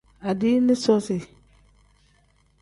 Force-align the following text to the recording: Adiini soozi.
Adiini 0.29 0.75
soozi. 0.83 1.17